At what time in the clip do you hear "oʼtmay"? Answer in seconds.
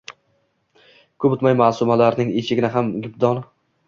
1.37-1.53